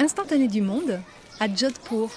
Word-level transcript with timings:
Instantané 0.00 0.46
du 0.46 0.62
monde 0.62 1.00
à 1.40 1.52
Jodhpur. 1.52 2.08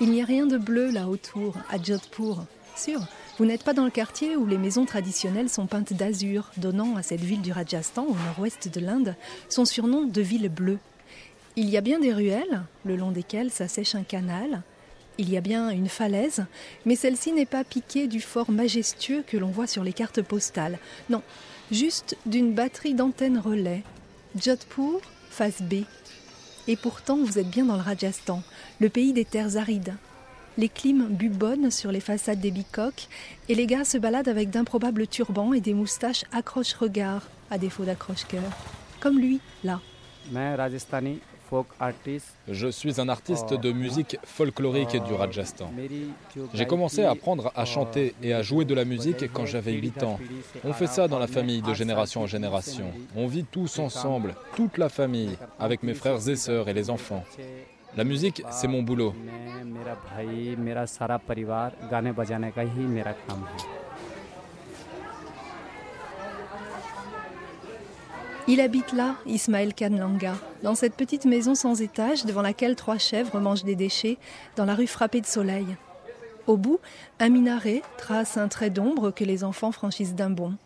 Il 0.00 0.10
n'y 0.10 0.22
a 0.22 0.24
rien 0.24 0.46
de 0.46 0.56
bleu 0.56 0.90
là 0.90 1.08
autour, 1.08 1.56
à 1.68 1.76
Jodhpur. 1.76 2.46
Sûr, 2.74 3.02
vous 3.36 3.44
n'êtes 3.44 3.62
pas 3.62 3.74
dans 3.74 3.84
le 3.84 3.90
quartier 3.90 4.34
où 4.34 4.46
les 4.46 4.56
maisons 4.56 4.86
traditionnelles 4.86 5.50
sont 5.50 5.66
peintes 5.66 5.92
d'azur, 5.92 6.50
donnant 6.56 6.96
à 6.96 7.02
cette 7.02 7.20
ville 7.20 7.42
du 7.42 7.52
Rajasthan, 7.52 8.06
au 8.06 8.14
nord-ouest 8.14 8.68
de 8.72 8.80
l'Inde, 8.80 9.14
son 9.50 9.66
surnom 9.66 10.06
de 10.06 10.22
ville 10.22 10.48
bleue. 10.48 10.78
Il 11.56 11.68
y 11.68 11.76
a 11.76 11.82
bien 11.82 12.00
des 12.00 12.14
ruelles, 12.14 12.62
le 12.86 12.96
long 12.96 13.10
desquelles 13.10 13.50
s'assèche 13.50 13.94
un 13.94 14.04
canal. 14.04 14.62
Il 15.18 15.28
y 15.28 15.36
a 15.36 15.42
bien 15.42 15.68
une 15.68 15.90
falaise, 15.90 16.46
mais 16.86 16.96
celle-ci 16.96 17.30
n'est 17.30 17.44
pas 17.44 17.62
piquée 17.62 18.06
du 18.06 18.22
fort 18.22 18.50
majestueux 18.50 19.22
que 19.26 19.36
l'on 19.36 19.50
voit 19.50 19.66
sur 19.66 19.84
les 19.84 19.92
cartes 19.92 20.22
postales. 20.22 20.78
Non, 21.10 21.20
juste 21.70 22.16
d'une 22.24 22.54
batterie 22.54 22.94
d'antennes 22.94 23.38
relais. 23.38 23.82
Jodhpur, 24.34 25.02
face 25.32 25.62
B. 25.62 25.84
Et 26.68 26.76
pourtant, 26.76 27.16
vous 27.16 27.38
êtes 27.38 27.50
bien 27.50 27.64
dans 27.64 27.76
le 27.76 27.82
Rajasthan, 27.82 28.42
le 28.80 28.88
pays 28.88 29.12
des 29.12 29.24
terres 29.24 29.56
arides. 29.56 29.94
Les 30.58 30.68
clims 30.68 31.08
bubonnent 31.08 31.70
sur 31.70 31.90
les 31.90 32.00
façades 32.00 32.40
des 32.40 32.50
bicoques 32.50 33.08
et 33.48 33.54
les 33.54 33.66
gars 33.66 33.84
se 33.84 33.96
baladent 33.96 34.28
avec 34.28 34.50
d'improbables 34.50 35.06
turbans 35.06 35.54
et 35.54 35.60
des 35.60 35.74
moustaches 35.74 36.24
accroche-regard, 36.30 37.22
à 37.50 37.58
défaut 37.58 37.84
d'accroche-cœur. 37.84 38.42
Comme 39.00 39.18
lui, 39.18 39.40
là. 39.64 39.80
Je 42.48 42.68
suis 42.68 43.00
un 43.00 43.08
artiste 43.08 43.52
de 43.54 43.72
musique 43.72 44.16
folklorique 44.24 44.96
du 45.04 45.12
Rajasthan. 45.12 45.70
J'ai 46.54 46.66
commencé 46.66 47.04
à 47.04 47.10
apprendre 47.10 47.52
à 47.54 47.64
chanter 47.64 48.14
et 48.22 48.32
à 48.32 48.42
jouer 48.42 48.64
de 48.64 48.74
la 48.74 48.84
musique 48.84 49.30
quand 49.32 49.46
j'avais 49.46 49.72
8 49.72 50.02
ans. 50.02 50.18
On 50.64 50.72
fait 50.72 50.86
ça 50.86 51.08
dans 51.08 51.18
la 51.18 51.26
famille 51.26 51.62
de 51.62 51.74
génération 51.74 52.22
en 52.22 52.26
génération. 52.26 52.86
On 53.16 53.26
vit 53.26 53.44
tous 53.44 53.78
ensemble, 53.78 54.34
toute 54.56 54.78
la 54.78 54.88
famille, 54.88 55.36
avec 55.58 55.82
mes 55.82 55.94
frères 55.94 56.28
et 56.28 56.36
sœurs 56.36 56.68
et 56.68 56.74
les 56.74 56.90
enfants. 56.90 57.24
La 57.96 58.04
musique, 58.04 58.42
c'est 58.50 58.68
mon 58.68 58.82
boulot. 58.82 59.14
Il 68.48 68.60
habite 68.60 68.92
là, 68.92 69.14
Ismaël 69.24 69.72
Kanlanga, 69.72 70.34
dans 70.64 70.74
cette 70.74 70.96
petite 70.96 71.26
maison 71.26 71.54
sans 71.54 71.80
étage 71.80 72.24
devant 72.24 72.42
laquelle 72.42 72.74
trois 72.74 72.98
chèvres 72.98 73.38
mangent 73.38 73.62
des 73.62 73.76
déchets, 73.76 74.18
dans 74.56 74.64
la 74.64 74.74
rue 74.74 74.88
frappée 74.88 75.20
de 75.20 75.26
soleil. 75.26 75.66
Au 76.48 76.56
bout, 76.56 76.80
un 77.20 77.28
minaret 77.28 77.82
trace 77.98 78.36
un 78.36 78.48
trait 78.48 78.70
d'ombre 78.70 79.12
que 79.12 79.22
les 79.22 79.44
enfants 79.44 79.70
franchissent 79.70 80.16
d'un 80.16 80.30
bond. 80.30 80.56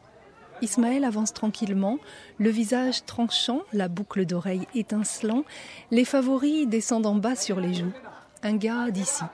Ismaël 0.62 1.04
avance 1.04 1.34
tranquillement, 1.34 1.98
le 2.38 2.48
visage 2.48 3.04
tranchant, 3.04 3.60
la 3.74 3.88
boucle 3.88 4.24
d'oreille 4.24 4.66
étincelant, 4.74 5.44
les 5.90 6.06
favoris 6.06 6.66
descendent 6.66 7.06
en 7.06 7.14
bas 7.14 7.36
sur 7.36 7.60
les 7.60 7.74
joues. 7.74 7.92
Un 8.42 8.56
gars 8.56 8.90
d'ici. 8.90 9.24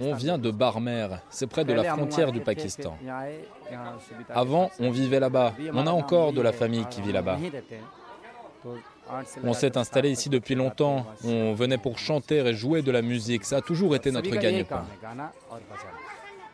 On 0.00 0.14
vient 0.14 0.38
de 0.38 0.50
Barmer, 0.50 1.08
c'est 1.30 1.46
près 1.46 1.64
de 1.64 1.72
la 1.72 1.84
frontière 1.84 2.32
du 2.32 2.40
Pakistan. 2.40 2.96
Avant, 4.30 4.70
on 4.80 4.90
vivait 4.90 5.20
là-bas. 5.20 5.54
On 5.72 5.86
a 5.86 5.90
encore 5.90 6.32
de 6.32 6.40
la 6.40 6.52
famille 6.52 6.86
qui 6.90 7.02
vit 7.02 7.12
là-bas. 7.12 7.38
On 9.44 9.52
s'est 9.52 9.76
installé 9.76 10.10
ici 10.10 10.28
depuis 10.28 10.54
longtemps. 10.54 11.06
On 11.24 11.52
venait 11.52 11.78
pour 11.78 11.98
chanter 11.98 12.38
et 12.38 12.54
jouer 12.54 12.82
de 12.82 12.90
la 12.90 13.02
musique. 13.02 13.44
Ça 13.44 13.56
a 13.56 13.60
toujours 13.60 13.94
été 13.94 14.10
notre 14.10 14.30
gagne-pain. 14.30 14.84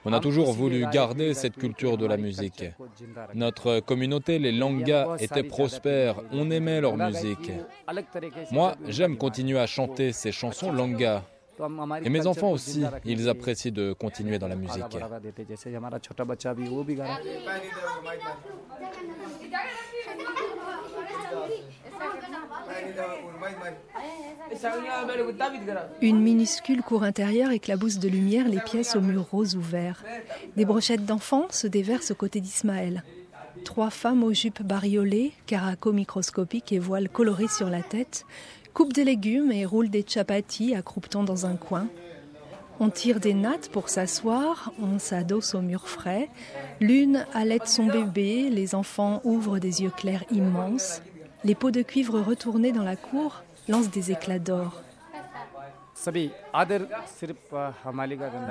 On 0.05 0.13
a 0.13 0.21
toujours 0.21 0.53
voulu 0.53 0.87
garder 0.91 1.35
cette 1.35 1.57
culture 1.57 1.99
de 1.99 2.07
la 2.07 2.17
musique. 2.17 2.65
Notre 3.35 3.81
communauté, 3.81 4.39
les 4.39 4.53
Langas, 4.53 5.17
était 5.19 5.43
prospère. 5.43 6.17
On 6.33 6.51
aimait 6.51 6.81
leur 6.81 6.97
musique. 6.97 7.53
Moi, 8.51 8.75
j'aime 8.87 9.17
continuer 9.17 9.59
à 9.59 9.67
chanter 9.67 10.13
ces 10.13 10.33
chansons 10.33 10.73
Langa. 10.73 11.25
Et 12.03 12.11
mes 12.11 12.27
enfants 12.27 12.51
aussi, 12.53 12.85
ils 13.05 13.29
apprécient 13.29 13.73
de 13.73 13.93
continuer 13.93 14.39
dans 14.39 14.49
la 14.49 14.57
musique. 14.57 14.85
Une 26.01 26.21
minuscule 26.21 26.83
cour 26.83 27.03
intérieure 27.03 27.51
éclabousse 27.51 27.99
de 27.99 28.09
lumière 28.09 28.49
les 28.49 28.61
pièces 28.61 28.97
aux 28.97 29.01
murs 29.01 29.29
roses 29.31 29.57
ouverts. 29.57 30.05
Des 30.57 30.65
brochettes 30.65 31.05
d'enfants 31.05 31.47
se 31.51 31.67
déversent 31.67 32.11
aux 32.11 32.17
côtés 32.17 32.41
d'Ismaël. 32.41 33.03
Trois 33.65 33.91
femmes 33.91 34.23
aux 34.23 34.33
jupes 34.33 34.63
bariolées, 34.63 35.33
caraco 35.47 35.93
microscopiques 35.93 36.73
et 36.73 36.79
voiles 36.79 37.09
colorés 37.09 37.49
sur 37.49 37.69
la 37.69 37.83
tête, 37.83 38.25
coupent 38.75 38.93
des 38.93 39.05
légumes 39.05 39.53
et 39.53 39.65
roulent 39.65 39.91
des 39.91 40.05
chapatis 40.07 40.75
accroupetant 40.75 41.25
dans 41.25 41.47
un 41.47 41.57
coin. 41.57 41.89
On 42.81 42.91
tire 42.91 43.19
des 43.19 43.35
nattes 43.35 43.71
pour 43.71 43.89
s'asseoir, 43.89 44.73
on 44.81 45.01
s'adosse 45.01 45.55
au 45.57 45.61
mur 45.61 45.89
frais. 45.89 46.29
L'une 46.81 47.27
allait 47.35 47.59
son 47.65 47.87
bébé, 47.87 48.51
les 48.51 48.77
enfants 48.77 49.21
ouvrent 49.25 49.59
des 49.59 49.83
yeux 49.83 49.91
clairs 49.91 50.25
immenses. 50.31 51.03
Les 51.43 51.57
pots 51.57 51.73
de 51.73 51.83
cuivre 51.83 52.21
retournés 52.21 52.71
dans 52.73 52.85
la 52.85 52.95
cour 52.95 53.43
lancent 53.69 53.91
des 53.91 54.13
éclats 54.13 54.39
d'or. 54.39 54.81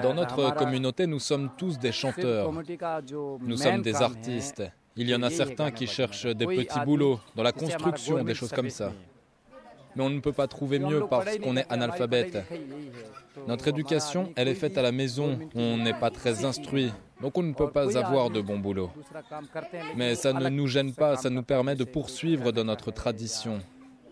Dans 0.04 0.14
notre 0.14 0.56
communauté, 0.56 1.08
nous 1.08 1.20
sommes 1.20 1.50
tous 1.58 1.80
des 1.80 1.94
chanteurs. 1.94 2.52
Nous 3.40 3.58
sommes 3.58 3.82
des 3.82 3.96
artistes. 3.96 4.64
Il 4.98 5.10
y 5.10 5.16
en 5.16 5.24
a 5.24 5.30
certains 5.30 5.72
qui 5.72 5.88
cherchent 5.88 6.26
des 6.26 6.46
petits 6.46 6.80
boulots 6.84 7.22
dans 7.34 7.44
la 7.44 7.54
construction, 7.54 8.24
des 8.26 8.34
choses 8.34 8.52
comme 8.52 8.70
ça 8.70 8.92
mais 9.98 10.04
on 10.04 10.10
ne 10.10 10.20
peut 10.20 10.32
pas 10.32 10.48
trouver 10.48 10.78
mieux 10.80 11.06
parce 11.10 11.38
qu'on 11.40 11.58
est 11.58 11.66
analphabète. 11.72 12.38
Notre 13.48 13.68
éducation, 13.68 14.32
elle 14.36 14.48
est 14.48 14.56
faite 14.56 14.78
à 14.78 14.82
la 14.82 14.92
maison, 14.92 15.40
on 15.56 15.78
n'est 15.78 15.94
pas 15.94 16.12
très 16.12 16.46
instruit, 16.46 16.92
donc 17.22 17.38
on 17.38 17.44
ne 17.44 17.54
peut 17.54 17.72
pas 17.72 17.98
avoir 17.98 18.30
de 18.30 18.42
bon 18.42 18.60
boulot. 18.60 18.92
Mais 19.96 20.16
ça 20.16 20.34
ne 20.34 20.50
nous 20.50 20.68
gêne 20.68 20.94
pas, 20.94 21.16
ça 21.18 21.30
nous 21.30 21.44
permet 21.44 21.76
de 21.76 21.84
poursuivre 21.84 22.52
dans 22.52 22.64
notre 22.64 22.92
tradition. 22.92 23.60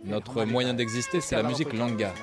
Notre 0.04 0.44
moyen 0.46 0.74
d'exister, 0.74 1.22
c'est 1.22 1.36
la 1.36 1.44
musique 1.44 1.74
langa. 1.74 2.14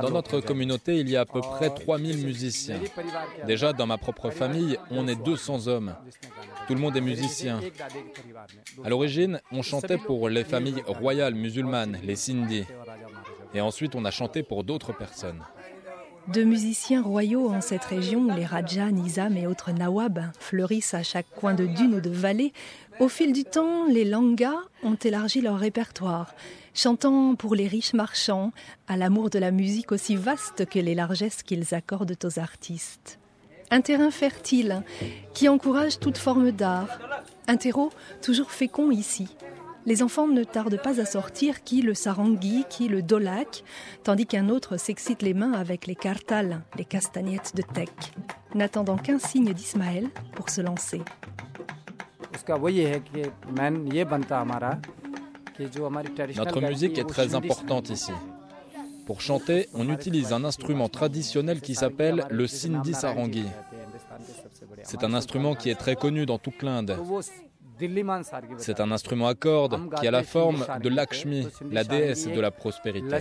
Dans 0.00 0.10
notre 0.10 0.40
communauté, 0.40 0.98
il 0.98 1.08
y 1.08 1.16
a 1.16 1.22
à 1.22 1.24
peu 1.24 1.40
près 1.40 1.70
3000 1.70 2.24
musiciens. 2.24 2.80
Déjà, 3.46 3.72
dans 3.72 3.86
ma 3.86 3.98
propre 3.98 4.30
famille, 4.30 4.78
on 4.90 5.06
est 5.08 5.16
200 5.16 5.66
hommes. 5.66 5.94
Tout 6.66 6.74
le 6.74 6.80
monde 6.80 6.96
est 6.96 7.00
musicien. 7.00 7.60
À 8.84 8.88
l'origine, 8.88 9.40
on 9.52 9.62
chantait 9.62 9.98
pour 9.98 10.28
les 10.28 10.44
familles 10.44 10.82
royales 10.86 11.34
musulmanes, 11.34 11.98
les 12.02 12.16
Sindhi. 12.16 12.64
Et 13.52 13.60
ensuite, 13.60 13.94
on 13.94 14.04
a 14.04 14.10
chanté 14.10 14.42
pour 14.42 14.64
d'autres 14.64 14.92
personnes. 14.92 15.42
De 16.28 16.42
musiciens 16.42 17.02
royaux 17.02 17.50
en 17.50 17.60
cette 17.60 17.84
région 17.84 18.34
les 18.34 18.46
Rajas, 18.46 18.90
Nizam 18.90 19.36
et 19.36 19.46
autres 19.46 19.72
Nawab 19.72 20.20
fleurissent 20.40 20.94
à 20.94 21.02
chaque 21.02 21.28
coin 21.36 21.52
de 21.52 21.66
dune 21.66 21.96
ou 21.96 22.00
de 22.00 22.08
vallée, 22.08 22.54
au 22.98 23.08
fil 23.08 23.34
du 23.34 23.44
temps, 23.44 23.86
les 23.86 24.06
Langas 24.06 24.56
ont 24.82 24.94
élargi 24.94 25.42
leur 25.42 25.58
répertoire, 25.58 26.34
chantant 26.72 27.34
pour 27.34 27.54
les 27.54 27.68
riches 27.68 27.92
marchands, 27.92 28.52
à 28.88 28.96
l'amour 28.96 29.28
de 29.28 29.38
la 29.38 29.50
musique 29.50 29.92
aussi 29.92 30.16
vaste 30.16 30.64
que 30.66 30.78
les 30.78 30.94
largesses 30.94 31.42
qu'ils 31.42 31.74
accordent 31.74 32.16
aux 32.24 32.38
artistes. 32.38 33.18
Un 33.70 33.82
terrain 33.82 34.10
fertile 34.10 34.82
qui 35.34 35.48
encourage 35.48 35.98
toute 35.98 36.18
forme 36.18 36.52
d'art, 36.52 36.98
un 37.48 37.56
terreau 37.56 37.90
toujours 38.22 38.50
fécond 38.50 38.90
ici, 38.90 39.28
les 39.86 40.02
enfants 40.02 40.26
ne 40.26 40.44
tardent 40.44 40.80
pas 40.80 41.00
à 41.00 41.04
sortir 41.04 41.62
qui 41.62 41.82
le 41.82 41.94
sarangi, 41.94 42.64
qui 42.68 42.88
le 42.88 43.02
dolak, 43.02 43.64
tandis 44.02 44.26
qu'un 44.26 44.48
autre 44.48 44.76
s'excite 44.76 45.22
les 45.22 45.34
mains 45.34 45.52
avec 45.52 45.86
les 45.86 45.94
kartals, 45.94 46.62
les 46.76 46.84
castagnettes 46.84 47.54
de 47.54 47.62
teck, 47.62 47.90
n'attendant 48.54 48.96
qu'un 48.96 49.18
signe 49.18 49.52
d'Ismaël 49.52 50.08
pour 50.34 50.50
se 50.50 50.60
lancer. 50.60 51.02
Notre 56.36 56.60
musique 56.60 56.98
est 56.98 57.04
très 57.04 57.34
importante 57.34 57.90
ici. 57.90 58.12
Pour 59.06 59.20
chanter, 59.20 59.68
on 59.74 59.90
utilise 59.90 60.32
un 60.32 60.44
instrument 60.44 60.88
traditionnel 60.88 61.60
qui 61.60 61.74
s'appelle 61.74 62.24
le 62.30 62.46
sindhi 62.46 62.94
sarangi. 62.94 63.44
C'est 64.82 65.04
un 65.04 65.12
instrument 65.12 65.54
qui 65.54 65.68
est 65.68 65.74
très 65.74 65.94
connu 65.94 66.24
dans 66.24 66.38
toute 66.38 66.62
l'Inde. 66.62 66.96
C'est 68.58 68.80
un 68.80 68.90
instrument 68.90 69.28
à 69.28 69.34
cordes 69.34 69.78
qui 70.00 70.06
a 70.06 70.10
la 70.10 70.22
forme 70.22 70.64
de 70.82 70.88
Lakshmi, 70.88 71.48
la 71.70 71.84
déesse 71.84 72.26
de 72.26 72.40
la 72.40 72.50
prospérité. 72.50 73.16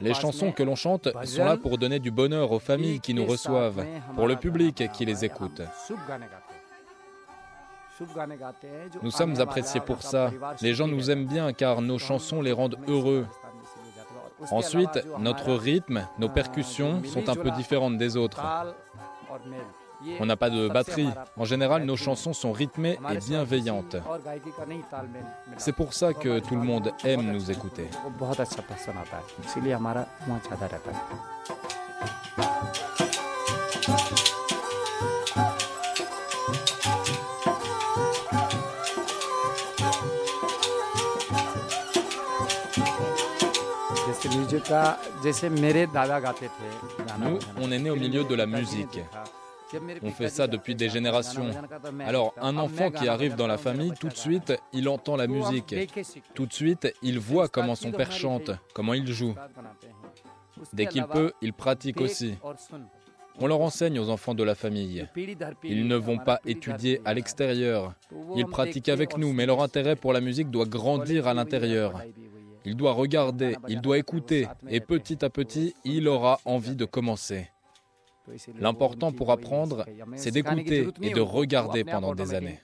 Les 0.00 0.14
chansons 0.14 0.52
que 0.52 0.62
l'on 0.62 0.74
chante 0.74 1.08
sont 1.24 1.44
là 1.44 1.56
pour 1.56 1.78
donner 1.78 1.98
du 2.00 2.10
bonheur 2.10 2.50
aux 2.52 2.58
familles 2.58 3.00
qui 3.00 3.14
nous 3.14 3.24
reçoivent, 3.24 3.84
pour 4.14 4.26
le 4.26 4.36
public 4.36 4.90
qui 4.92 5.04
les 5.04 5.24
écoute. 5.24 5.62
Nous 9.02 9.10
sommes 9.10 9.40
appréciés 9.40 9.80
pour 9.80 10.02
ça. 10.02 10.32
Les 10.60 10.74
gens 10.74 10.88
nous 10.88 11.10
aiment 11.10 11.26
bien 11.26 11.52
car 11.52 11.80
nos 11.80 11.98
chansons 11.98 12.42
les 12.42 12.52
rendent 12.52 12.78
heureux. 12.88 13.26
Ensuite, 14.50 15.06
notre 15.20 15.52
rythme, 15.52 16.06
nos 16.18 16.28
percussions 16.28 17.02
sont 17.04 17.28
un 17.28 17.36
peu 17.36 17.52
différentes 17.52 17.96
des 17.96 18.16
autres. 18.16 18.42
On 20.20 20.26
n'a 20.26 20.36
pas 20.36 20.50
de 20.50 20.68
batterie. 20.68 21.08
En 21.36 21.44
général, 21.44 21.84
nos 21.84 21.96
chansons 21.96 22.32
sont 22.32 22.52
rythmées 22.52 22.98
et 23.12 23.18
bienveillantes. 23.18 23.96
C'est 25.56 25.72
pour 25.72 25.92
ça 25.94 26.12
que 26.12 26.38
tout 26.40 26.56
le 26.56 26.62
monde 26.62 26.92
aime 27.04 27.32
nous 27.32 27.50
écouter. 27.50 27.88
Nous, 47.18 47.38
on 47.60 47.70
est 47.70 47.78
né 47.78 47.90
au 47.90 47.96
milieu 47.96 48.24
de 48.24 48.34
la 48.34 48.46
musique. 48.46 49.00
On 50.02 50.10
fait 50.10 50.28
ça 50.28 50.46
depuis 50.46 50.74
des 50.74 50.88
générations. 50.88 51.50
Alors, 52.00 52.34
un 52.40 52.56
enfant 52.56 52.90
qui 52.90 53.08
arrive 53.08 53.36
dans 53.36 53.46
la 53.46 53.58
famille, 53.58 53.92
tout 53.98 54.08
de 54.08 54.16
suite, 54.16 54.52
il 54.72 54.88
entend 54.88 55.16
la 55.16 55.26
musique. 55.26 55.74
Tout 56.34 56.46
de 56.46 56.52
suite, 56.52 56.92
il 57.02 57.18
voit 57.18 57.48
comment 57.48 57.74
son 57.74 57.92
père 57.92 58.12
chante, 58.12 58.50
comment 58.74 58.94
il 58.94 59.06
joue. 59.06 59.34
Dès 60.72 60.86
qu'il 60.86 61.04
peut, 61.04 61.32
il 61.42 61.52
pratique 61.52 62.00
aussi. 62.00 62.34
On 63.40 63.48
leur 63.48 63.60
enseigne 63.60 63.98
aux 63.98 64.10
enfants 64.10 64.34
de 64.34 64.44
la 64.44 64.54
famille. 64.54 65.08
Ils 65.64 65.88
ne 65.88 65.96
vont 65.96 66.18
pas 66.18 66.40
étudier 66.46 67.00
à 67.04 67.14
l'extérieur. 67.14 67.94
Ils 68.36 68.46
pratiquent 68.46 68.88
avec 68.88 69.18
nous, 69.18 69.32
mais 69.32 69.46
leur 69.46 69.60
intérêt 69.60 69.96
pour 69.96 70.12
la 70.12 70.20
musique 70.20 70.50
doit 70.50 70.66
grandir 70.66 71.26
à 71.26 71.34
l'intérieur. 71.34 72.00
Il 72.64 72.76
doit 72.76 72.92
regarder, 72.92 73.56
il 73.68 73.80
doit 73.80 73.98
écouter, 73.98 74.46
et 74.68 74.80
petit 74.80 75.24
à 75.24 75.30
petit, 75.30 75.74
il 75.84 76.08
aura 76.08 76.40
envie 76.44 76.76
de 76.76 76.84
commencer. 76.84 77.50
L'important 78.58 79.12
pour 79.12 79.30
apprendre, 79.32 79.84
c'est 80.16 80.30
d'écouter 80.30 80.88
et 81.02 81.10
de 81.10 81.20
regarder 81.20 81.84
pendant 81.84 82.14
des 82.14 82.34
années. 82.34 82.60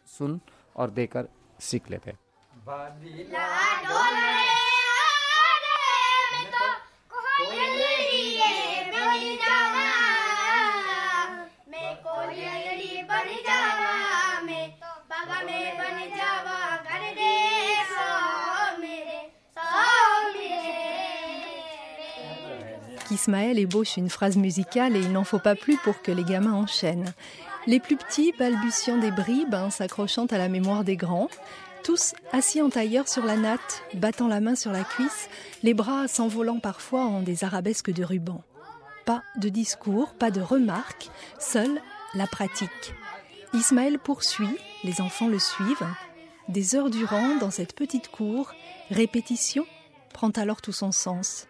Ismaël 23.20 23.58
ébauche 23.58 23.99
une 23.99 24.08
phrase 24.08 24.38
musicale 24.38 24.96
et 24.96 25.00
il 25.00 25.12
n'en 25.12 25.25
faut 25.25 25.38
pas 25.38 25.55
plus 25.55 25.76
pour 25.76 26.00
que 26.00 26.11
les 26.11 26.25
gamins 26.25 26.55
enchaînent. 26.55 27.12
Les 27.67 27.78
plus 27.78 27.99
petits 27.99 28.32
balbutiant 28.38 28.96
des 28.96 29.11
bribes, 29.11 29.55
hein, 29.55 29.69
s'accrochant 29.69 30.25
à 30.25 30.38
la 30.38 30.49
mémoire 30.49 30.84
des 30.84 30.96
grands, 30.96 31.28
tous 31.84 32.14
assis 32.32 32.62
en 32.62 32.70
tailleur 32.70 33.08
sur 33.08 33.26
la 33.26 33.37
natte, 33.37 33.82
battant 33.93 34.26
la 34.26 34.40
main 34.40 34.55
sur 34.55 34.72
la 34.72 34.84
cuisse, 34.84 35.28
les 35.62 35.75
bras 35.75 36.08
s'envolant 36.08 36.61
parfois 36.61 37.05
en 37.05 37.20
des 37.20 37.44
arabesques 37.44 37.93
de 37.93 38.05
ruban. 38.05 38.43
Pas 39.05 39.22
de 39.37 39.50
discours, 39.50 40.14
pas 40.14 40.31
de 40.31 40.40
remarques, 40.40 41.11
seule 41.38 41.78
la 42.14 42.26
pratique. 42.26 42.94
Ismaël 43.52 43.99
poursuit, 43.99 44.56
les 44.82 45.02
enfants 45.02 45.28
le 45.28 45.38
suivent. 45.38 45.94
Des 46.49 46.75
heures 46.75 46.88
durant, 46.88 47.37
dans 47.37 47.50
cette 47.50 47.75
petite 47.75 48.08
cour, 48.08 48.50
répétition 48.90 49.67
prend 50.14 50.31
alors 50.31 50.62
tout 50.62 50.72
son 50.72 50.90
sens. 50.90 51.50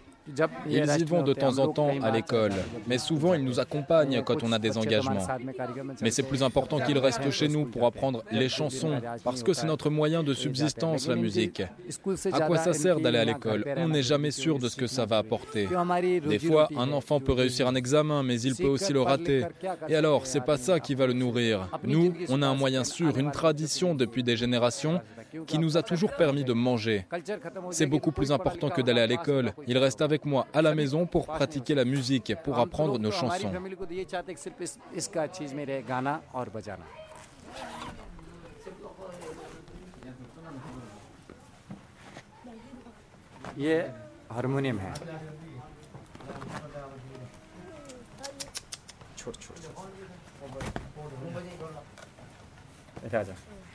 Ils 0.67 0.99
y 0.99 1.03
vont 1.03 1.23
de 1.23 1.33
temps 1.33 1.57
en 1.57 1.67
temps 1.69 1.91
à 2.01 2.11
l'école, 2.11 2.53
mais 2.87 2.97
souvent 2.97 3.33
ils 3.33 3.43
nous 3.43 3.59
accompagnent 3.59 4.21
quand 4.23 4.43
on 4.43 4.51
a 4.51 4.59
des 4.59 4.77
engagements. 4.77 5.27
Mais 6.01 6.11
c'est 6.11 6.23
plus 6.23 6.43
important 6.43 6.79
qu'ils 6.79 6.97
restent 6.97 7.31
chez 7.31 7.47
nous 7.47 7.65
pour 7.65 7.85
apprendre 7.85 8.23
les 8.31 8.49
chansons, 8.49 9.01
parce 9.23 9.43
que 9.43 9.53
c'est 9.53 9.67
notre 9.67 9.89
moyen 9.89 10.23
de 10.23 10.33
subsistance, 10.33 11.07
la 11.07 11.15
musique. 11.15 11.63
À 12.31 12.41
quoi 12.41 12.57
ça 12.57 12.73
sert 12.73 12.99
d'aller 12.99 13.19
à 13.19 13.25
l'école? 13.25 13.65
On 13.77 13.89
n'est 13.89 14.03
jamais 14.03 14.31
sûr 14.31 14.59
de 14.59 14.69
ce 14.69 14.75
que 14.75 14.87
ça 14.87 15.05
va 15.05 15.17
apporter. 15.17 15.67
Des 16.27 16.39
fois, 16.39 16.69
un 16.77 16.91
enfant 16.91 17.19
peut 17.19 17.33
réussir 17.33 17.67
un 17.67 17.75
examen, 17.75 18.23
mais 18.23 18.39
il 18.41 18.55
peut 18.55 18.67
aussi 18.67 18.93
le 18.93 19.01
rater. 19.01 19.45
Et 19.89 19.95
alors, 19.95 20.25
c'est 20.25 20.41
pas 20.41 20.57
ça 20.57 20.79
qui 20.79 20.95
va 20.95 21.07
le 21.07 21.13
nourrir. 21.13 21.67
Nous, 21.83 22.13
on 22.29 22.41
a 22.41 22.47
un 22.47 22.55
moyen 22.55 22.83
sûr, 22.83 23.17
une 23.17 23.31
tradition 23.31 23.95
depuis 23.95 24.23
des 24.23 24.37
générations 24.37 25.01
qui 25.47 25.59
nous 25.59 25.77
a 25.77 25.83
toujours 25.83 26.11
permis 26.15 26.43
de 26.43 26.53
manger. 26.53 27.05
C'est 27.71 27.85
beaucoup 27.85 28.11
plus 28.11 28.31
important 28.31 28.69
que 28.69 28.81
d'aller 28.81 29.01
à 29.01 29.07
l'école. 29.07 29.53
Il 29.67 29.77
reste 29.77 30.01
avec 30.01 30.25
moi 30.25 30.47
à 30.53 30.61
la 30.61 30.75
maison 30.75 31.05
pour 31.05 31.25
pratiquer 31.27 31.75
la 31.75 31.85
musique, 31.85 32.33
pour 32.43 32.59
apprendre 32.59 32.99
nos 32.99 33.11
chansons. 33.11 33.51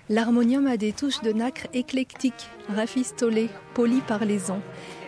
L'harmonium 0.08 0.67
a 0.67 0.76
des 0.76 0.93
touches 0.93 1.20
de 1.23 1.32
nacre 1.32 1.67
éclectiques, 1.75 2.49
rafistolées, 2.75 3.50
polies 3.75 4.02
par 4.02 4.25
les 4.25 4.50
ans. 4.50 4.61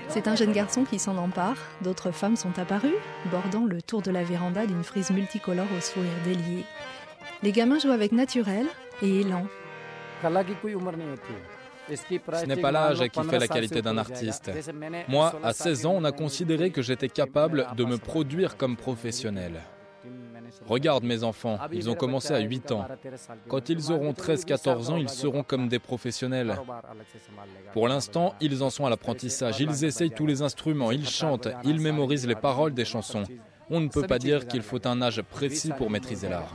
C'est 0.09 0.27
un 0.27 0.35
jeune 0.35 0.53
garçon 0.53 0.85
qui 0.85 0.99
s'en 0.99 1.17
empare. 1.19 1.57
D'autres 1.83 2.11
femmes 2.11 2.37
sont 2.37 2.59
apparues, 2.59 2.97
bordant 3.31 3.65
le 3.67 3.83
tour 3.83 4.03
de 4.03 4.11
la 4.11 4.25
véranda 4.25 4.67
d'une 4.67 4.83
frise 4.83 5.11
multicolore 5.11 5.67
au 5.77 5.81
sourire 5.81 6.11
délié. 6.25 6.65
Les 7.43 7.53
gamins 7.53 7.79
jouent 7.79 7.93
avec 7.93 8.13
naturel 8.13 8.67
et 9.03 9.21
élan. 9.21 9.47
Ce 11.91 12.47
n'est 12.47 12.57
pas 12.57 12.73
l'âge 12.73 13.09
qui 13.09 13.23
fait 13.23 13.39
la 13.39 13.49
qualité 13.49 13.83
d'un 13.83 13.99
artiste. 13.99 14.51
Moi, 15.09 15.33
à 15.43 15.53
16 15.53 15.87
ans, 15.87 15.95
on 15.97 16.05
a 16.05 16.13
considéré 16.13 16.71
que 16.71 16.83
j'étais 16.83 17.09
capable 17.09 17.67
de 17.77 17.85
me 17.85 17.99
produire 17.99 18.57
comme 18.57 18.77
professionnel. 18.77 19.61
Regarde 20.67 21.05
mes 21.05 21.23
enfants, 21.25 21.59
ils 21.73 21.89
ont 21.89 21.95
commencé 21.95 22.33
à 22.33 22.39
8 22.39 22.73
ans. 22.73 22.87
Quand 23.49 23.69
ils 23.69 23.93
auront 23.93 24.13
13-14 24.13 24.91
ans, 24.91 24.97
ils 24.97 25.09
seront 25.09 25.43
comme 25.43 25.69
des 25.69 25.79
professionnels. 25.79 26.59
Pour 27.73 27.89
l'instant, 27.89 28.35
ils 28.41 28.63
en 28.63 28.71
sont 28.71 28.87
à 28.87 28.91
l'apprentissage. 28.91 29.61
Ils 29.61 29.85
essayent 29.85 30.11
tous 30.11 30.27
les 30.27 30.43
instruments, 30.43 30.91
ils 30.91 31.09
chantent, 31.09 31.49
ils 31.65 31.81
mémorisent 31.81 32.27
les 32.27 32.35
paroles 32.35 32.75
des 32.75 32.85
chansons. 32.85 33.25
On 33.71 33.81
ne 33.81 33.89
peut 33.89 34.07
pas 34.07 34.19
dire 34.19 34.47
qu'il 34.47 34.63
faut 34.63 34.87
un 34.87 35.03
âge 35.03 35.23
précis 35.23 35.73
pour 35.77 35.91
maîtriser 35.91 36.29
l'art. 36.29 36.55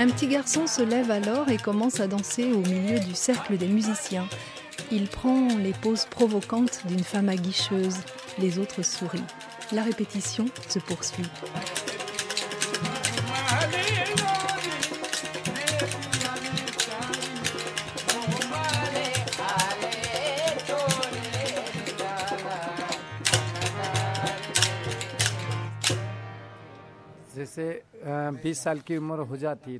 Un 0.00 0.06
petit 0.06 0.28
garçon 0.28 0.66
se 0.66 0.80
lève 0.80 1.10
alors 1.10 1.50
et 1.50 1.58
commence 1.58 2.00
à 2.00 2.06
danser 2.06 2.54
au 2.54 2.60
milieu 2.60 2.98
du 3.00 3.14
cercle 3.14 3.58
des 3.58 3.66
musiciens. 3.66 4.26
Il 4.90 5.06
prend 5.06 5.48
les 5.58 5.74
poses 5.74 6.06
provocantes 6.06 6.80
d'une 6.86 7.04
femme 7.04 7.28
aguicheuse. 7.28 7.98
Les 8.38 8.58
autres 8.58 8.82
sourient. 8.82 9.20
La 9.72 9.82
répétition 9.82 10.46
se 10.70 10.78
poursuit. 10.78 11.26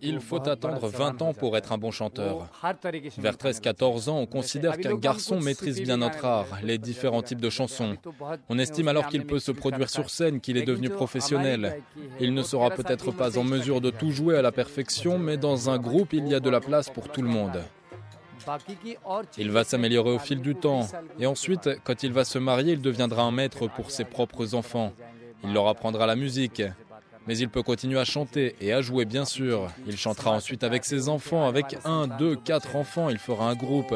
Il 0.03 0.21
faut 0.21 0.49
attendre 0.49 0.89
20 0.89 1.23
ans 1.23 1.35
pour 1.35 1.57
être 1.57 1.73
un 1.73 1.79
bon 1.79 1.91
chanteur. 1.91 2.49
Vers 3.19 3.35
13-14 3.35 4.11
ans, 4.11 4.19
on 4.19 4.27
considère 4.27 4.77
qu'un 4.79 4.95
garçon 4.95 5.41
maîtrise 5.41 5.81
bien 5.81 5.97
notre 5.97 6.25
art, 6.25 6.47
les 6.63 6.79
différents 6.79 7.23
types 7.23 7.41
de 7.41 7.51
chansons. 7.51 7.97
On 8.49 8.59
estime 8.59 8.89
alors 8.89 9.07
qu'il 9.09 9.27
peut 9.27 9.39
se 9.39 9.53
produire 9.53 9.91
sur 9.91 10.11
scène, 10.11 10.41
qu'il 10.41 10.57
est 10.57 10.67
devenu 10.67 10.91
professionnel. 10.91 11.83
Il 12.21 12.35
ne 12.35 12.43
sera 12.43 12.71
peut-être 12.71 13.13
pas 13.13 13.39
en 13.39 13.45
mesure 13.45 13.81
de 13.81 13.91
tout 13.91 14.11
jouer 14.11 14.37
à 14.37 14.43
la 14.43 14.53
perfection, 14.53 15.19
mais 15.19 15.37
dans 15.37 15.71
un 15.71 15.79
groupe, 15.79 16.13
il 16.13 16.29
y 16.29 16.35
a 16.35 16.41
de 16.41 16.51
la 16.51 16.61
place 16.61 16.91
pour 16.91 17.09
tout 17.09 17.23
le 17.23 17.29
monde. 17.29 17.63
Il 19.39 19.51
va 19.51 19.65
s'améliorer 19.65 20.13
au 20.13 20.19
fil 20.19 20.41
du 20.41 20.55
temps. 20.55 20.87
Et 21.19 21.27
ensuite, 21.27 21.69
quand 21.85 22.03
il 22.03 22.13
va 22.13 22.25
se 22.25 22.39
marier, 22.39 22.73
il 22.73 22.81
deviendra 22.81 23.23
un 23.23 23.31
maître 23.31 23.69
pour 23.69 23.91
ses 23.91 24.05
propres 24.05 24.55
enfants. 24.55 24.93
Il 25.45 25.53
leur 25.53 25.69
apprendra 25.69 26.07
la 26.07 26.17
musique. 26.17 26.63
Mais 27.31 27.39
il 27.39 27.49
peut 27.49 27.63
continuer 27.63 27.97
à 27.97 28.05
chanter 28.05 28.57
et 28.61 28.73
à 28.73 28.83
jouer, 28.83 29.05
bien 29.05 29.25
sûr. 29.25 29.71
Il 29.87 29.97
chantera 29.97 30.33
ensuite 30.33 30.65
avec 30.65 30.85
ses 30.85 31.09
enfants, 31.09 31.47
avec 31.47 31.79
un, 31.85 32.09
deux, 32.09 32.35
quatre 32.35 32.75
enfants. 32.75 33.09
Il 33.09 33.19
fera 33.19 33.49
un 33.49 33.55
groupe. 33.55 33.95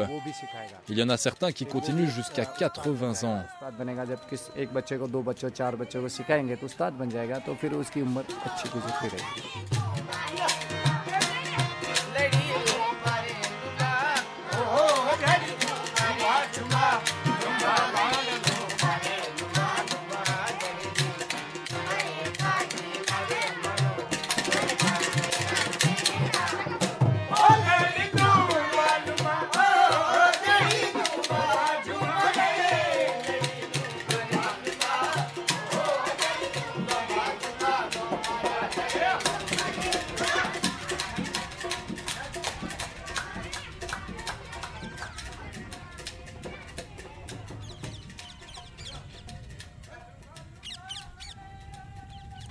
Il 0.87 0.97
y 0.97 1.03
en 1.03 1.09
a 1.09 1.17
certains 1.17 1.51
qui 1.51 1.65
continuent 1.65 2.07
jusqu'à 2.07 2.45
80 2.45 3.27
ans. 3.27 3.43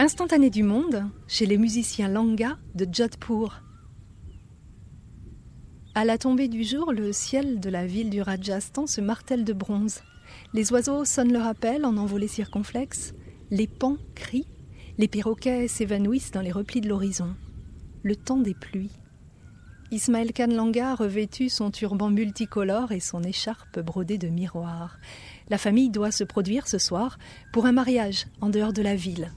Instantané 0.05 0.51
du 0.51 0.63
monde 0.63 1.07
chez 1.27 1.47
les 1.47 1.57
musiciens 1.57 2.09
Langa 2.09 2.59
de 2.75 2.87
Jodhpur. 2.93 3.63
À 5.95 6.05
la 6.05 6.19
tombée 6.19 6.49
du 6.49 6.63
jour, 6.63 6.93
le 6.93 7.11
ciel 7.15 7.59
de 7.59 7.71
la 7.71 7.87
ville 7.87 8.11
du 8.11 8.21
Rajasthan 8.21 8.87
se 8.87 9.01
martèle 9.01 9.45
de 9.45 9.55
bronze. 9.55 10.03
Les 10.53 10.71
oiseaux 10.73 11.07
sonnent 11.07 11.33
leur 11.33 11.47
appel 11.47 11.87
en 11.87 11.97
envolées 11.97 12.29
circonflexes, 12.29 13.15
les 13.51 13.67
pans 13.67 13.97
crient, 14.15 14.47
les 14.99 15.09
perroquets 15.09 15.69
s'évanouissent 15.69 16.33
dans 16.33 16.43
les 16.43 16.53
replis 16.53 16.83
de 16.83 16.89
l'horizon. 16.91 17.35
Le 18.03 18.15
temps 18.15 18.37
des 18.37 18.53
pluies. 18.53 18.93
Ismaël 19.91 20.35
Khan 20.35 20.49
Langa 20.51 20.97
revêtu 20.97 21.49
son 21.49 21.71
turban 21.71 22.11
multicolore 22.11 22.93
et 22.93 23.01
son 23.01 23.23
écharpe 23.23 23.81
brodée 23.81 24.19
de 24.19 24.29
miroirs. 24.29 24.99
La 25.49 25.57
famille 25.57 25.89
doit 25.89 26.13
se 26.13 26.25
produire 26.25 26.69
ce 26.69 26.77
soir 26.77 27.17
pour 27.55 27.65
un 27.65 27.73
mariage 27.73 28.27
en 28.43 28.51
dehors 28.51 28.75
de 28.75 28.83
la 28.83 28.97
ville 28.97 29.31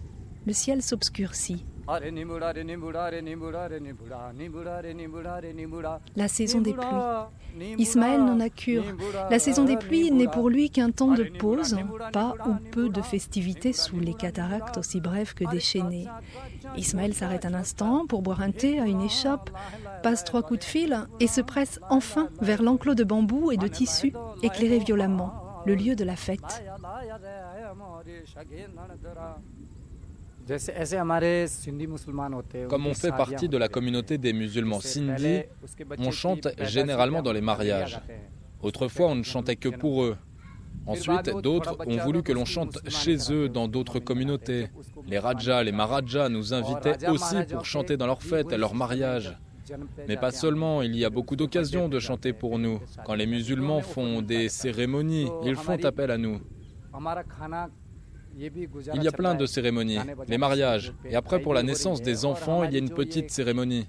le 0.47 0.53
ciel 0.53 0.81
s'obscurcit. 0.81 1.65
La 6.15 6.27
saison 6.27 6.61
des 6.61 6.73
pluies. 6.73 7.75
Ismaël 7.77 8.23
n'en 8.23 8.39
a 8.39 8.49
cure. 8.49 8.83
La 9.29 9.39
saison 9.39 9.65
des 9.65 9.75
pluies 9.77 10.11
n'est 10.11 10.27
pour 10.27 10.49
lui 10.49 10.69
qu'un 10.69 10.91
temps 10.91 11.11
de 11.11 11.23
pause, 11.23 11.77
pas 12.13 12.35
ou 12.45 12.53
peu 12.71 12.87
de 12.87 13.01
festivités 13.01 13.73
sous 13.73 13.99
les 13.99 14.13
cataractes 14.13 14.77
aussi 14.77 15.01
brèves 15.01 15.33
que 15.33 15.43
déchaînées. 15.49 16.07
Ismaël 16.77 17.13
s'arrête 17.13 17.45
un 17.45 17.53
instant 17.53 18.05
pour 18.07 18.21
boire 18.21 18.41
un 18.41 18.51
thé 18.51 18.79
à 18.79 18.85
une 18.85 19.01
échoppe, 19.01 19.49
passe 20.01 20.23
trois 20.23 20.43
coups 20.43 20.61
de 20.61 20.65
fil 20.65 21.07
et 21.19 21.27
se 21.27 21.41
presse 21.41 21.79
enfin 21.89 22.29
vers 22.39 22.61
l'enclos 22.61 22.95
de 22.95 23.03
bambou 23.03 23.51
et 23.51 23.57
de 23.57 23.67
tissu 23.67 24.13
éclairé 24.43 24.79
violemment, 24.79 25.61
le 25.65 25.75
lieu 25.75 25.95
de 25.95 26.05
la 26.05 26.15
fête. 26.15 26.63
Comme 32.69 32.87
on 32.87 32.93
fait 32.93 33.11
partie 33.11 33.49
de 33.49 33.57
la 33.57 33.67
communauté 33.67 34.17
des 34.17 34.33
musulmans 34.33 34.79
sindhi, 34.79 35.43
on 35.99 36.11
chante 36.11 36.47
généralement 36.63 37.21
dans 37.21 37.33
les 37.33 37.41
mariages. 37.41 37.99
Autrefois, 38.61 39.07
on 39.07 39.15
ne 39.15 39.23
chantait 39.23 39.55
que 39.55 39.69
pour 39.69 40.03
eux. 40.03 40.17
Ensuite, 40.85 41.29
d'autres 41.43 41.75
ont 41.85 41.97
voulu 41.97 42.23
que 42.23 42.31
l'on 42.31 42.45
chante 42.45 42.79
chez 42.87 43.17
eux 43.31 43.49
dans 43.49 43.67
d'autres 43.67 43.99
communautés. 43.99 44.69
Les 45.05 45.19
Rajas, 45.19 45.63
les 45.63 45.73
Marajas 45.73 46.29
nous 46.29 46.53
invitaient 46.53 47.09
aussi 47.09 47.35
pour 47.51 47.65
chanter 47.65 47.97
dans 47.97 48.07
leurs 48.07 48.23
fêtes, 48.23 48.51
leurs 48.53 48.73
mariages. 48.73 49.37
Mais 50.07 50.15
pas 50.15 50.31
seulement, 50.31 50.81
il 50.81 50.95
y 50.95 51.03
a 51.03 51.09
beaucoup 51.09 51.35
d'occasions 51.35 51.89
de 51.89 51.99
chanter 51.99 52.31
pour 52.31 52.57
nous. 52.57 52.79
Quand 53.05 53.15
les 53.15 53.27
musulmans 53.27 53.81
font 53.81 54.21
des 54.21 54.47
cérémonies, 54.47 55.29
ils 55.43 55.57
font 55.57 55.83
appel 55.83 56.09
à 56.11 56.17
nous. 56.17 56.39
Il 58.37 59.03
y 59.03 59.07
a 59.07 59.11
plein 59.11 59.35
de 59.35 59.45
cérémonies, 59.45 59.99
les 60.27 60.37
mariages, 60.37 60.93
et 61.05 61.15
après 61.15 61.39
pour 61.39 61.53
la 61.53 61.63
naissance 61.63 62.01
des 62.01 62.25
enfants, 62.25 62.63
il 62.63 62.71
y 62.71 62.75
a 62.75 62.79
une 62.79 62.91
petite 62.91 63.31
cérémonie. 63.31 63.87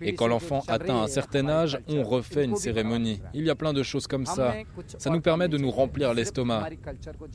Et 0.00 0.14
quand 0.14 0.26
l'enfant 0.26 0.64
atteint 0.66 1.02
un 1.02 1.06
certain 1.06 1.48
âge, 1.48 1.78
on 1.88 2.02
refait 2.02 2.44
une 2.44 2.56
cérémonie. 2.56 3.20
Il 3.34 3.44
y 3.44 3.50
a 3.50 3.54
plein 3.54 3.72
de 3.72 3.84
choses 3.84 4.08
comme 4.08 4.26
ça. 4.26 4.54
Ça 4.98 5.10
nous 5.10 5.20
permet 5.20 5.48
de 5.48 5.58
nous 5.58 5.70
remplir 5.70 6.12
l'estomac. 6.12 6.70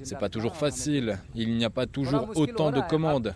C'est 0.03 0.19
pas 0.19 0.27
toujours 0.27 0.57
facile. 0.57 1.17
Il 1.33 1.55
n'y 1.55 1.63
a 1.63 1.69
pas 1.69 1.85
toujours 1.85 2.29
autant 2.35 2.71
de 2.71 2.81
commandes. 2.81 3.33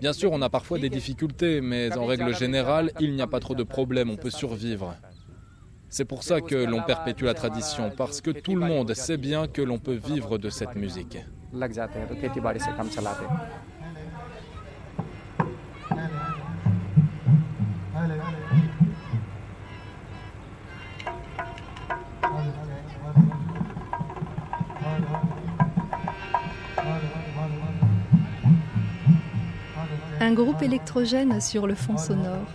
Bien 0.00 0.12
sûr, 0.12 0.30
on 0.32 0.42
a 0.42 0.48
parfois 0.48 0.78
des 0.78 0.90
difficultés, 0.90 1.60
mais 1.60 1.96
en 1.96 2.06
règle 2.06 2.32
générale, 2.34 2.92
il 3.00 3.14
n'y 3.14 3.22
a 3.22 3.26
pas 3.26 3.40
trop 3.40 3.56
de 3.56 3.64
problèmes. 3.64 4.10
On 4.10 4.16
peut 4.16 4.30
survivre. 4.30 4.94
C'est 5.88 6.04
pour 6.04 6.22
ça 6.22 6.40
que 6.40 6.54
l'on 6.54 6.82
perpétue 6.82 7.24
la 7.24 7.34
tradition, 7.34 7.90
parce 7.96 8.20
que 8.20 8.30
tout 8.30 8.54
le 8.54 8.66
monde 8.66 8.94
sait 8.94 9.16
bien 9.16 9.48
que 9.48 9.62
l'on 9.62 9.78
peut 9.78 9.94
vivre 9.94 10.38
de 10.38 10.50
cette 10.50 10.76
musique. 10.76 11.18
Un 30.20 30.34
groupe 30.34 30.62
électrogène 30.62 31.40
sur 31.40 31.66
le 31.66 31.74
fond 31.74 31.96
sonore. 31.96 32.46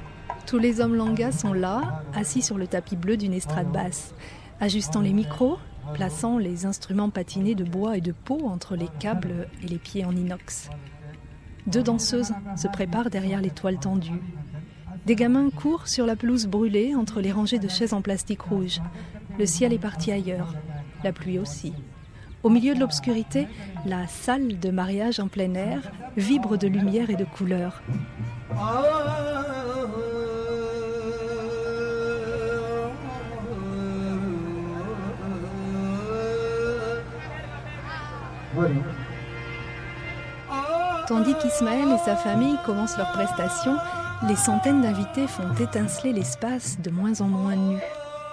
Tous 0.45 0.59
les 0.59 0.81
hommes 0.81 0.95
langa 0.95 1.31
sont 1.31 1.53
là, 1.53 2.03
assis 2.13 2.41
sur 2.41 2.57
le 2.57 2.67
tapis 2.67 2.95
bleu 2.95 3.17
d'une 3.17 3.33
estrade 3.33 3.71
basse, 3.71 4.13
ajustant 4.59 5.01
les 5.01 5.13
micros, 5.13 5.57
plaçant 5.93 6.37
les 6.37 6.65
instruments 6.65 7.09
patinés 7.09 7.55
de 7.55 7.63
bois 7.63 7.97
et 7.97 8.01
de 8.01 8.11
peau 8.11 8.47
entre 8.47 8.75
les 8.75 8.89
câbles 8.99 9.47
et 9.63 9.67
les 9.67 9.77
pieds 9.77 10.05
en 10.05 10.15
inox. 10.15 10.69
Deux 11.67 11.83
danseuses 11.83 12.33
se 12.57 12.67
préparent 12.67 13.09
derrière 13.09 13.41
les 13.41 13.49
toiles 13.49 13.79
tendues. 13.79 14.21
Des 15.05 15.15
gamins 15.15 15.49
courent 15.49 15.87
sur 15.87 16.05
la 16.05 16.15
pelouse 16.15 16.47
brûlée 16.47 16.95
entre 16.95 17.21
les 17.21 17.31
rangées 17.31 17.59
de 17.59 17.67
chaises 17.67 17.93
en 17.93 18.01
plastique 18.01 18.41
rouge. 18.41 18.79
Le 19.37 19.45
ciel 19.45 19.73
est 19.73 19.79
parti 19.79 20.11
ailleurs, 20.11 20.55
la 21.03 21.11
pluie 21.11 21.39
aussi. 21.39 21.73
Au 22.43 22.49
milieu 22.49 22.75
de 22.75 22.79
l'obscurité, 22.79 23.47
la 23.85 24.07
salle 24.07 24.59
de 24.59 24.69
mariage 24.69 25.19
en 25.19 25.27
plein 25.27 25.53
air 25.55 25.91
vibre 26.17 26.57
de 26.57 26.67
lumière 26.67 27.09
et 27.09 27.15
de 27.15 27.25
couleurs. 27.25 27.81
Tandis 41.07 41.35
qu'Ismaël 41.41 41.89
et 41.89 41.97
sa 41.97 42.15
famille 42.15 42.57
commencent 42.65 42.97
leur 42.97 43.11
prestation, 43.11 43.75
les 44.27 44.35
centaines 44.35 44.81
d'invités 44.81 45.27
font 45.27 45.53
étinceler 45.59 46.13
l'espace 46.13 46.79
de 46.79 46.89
moins 46.89 47.19
en 47.21 47.25
moins 47.25 47.55
nu. 47.55 47.77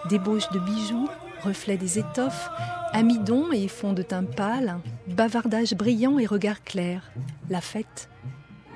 Débauches 0.08 0.48
de 0.50 0.58
bijoux, 0.60 1.08
reflets 1.42 1.76
des 1.76 1.98
étoffes, 1.98 2.50
amidons 2.92 3.50
et 3.52 3.66
fonds 3.68 3.92
de 3.92 4.02
teint 4.02 4.24
pâle, 4.24 4.78
bavardages 5.08 5.74
brillants 5.74 6.18
et 6.18 6.26
regards 6.26 6.62
clairs. 6.62 7.10
La 7.48 7.60
fête. 7.60 8.08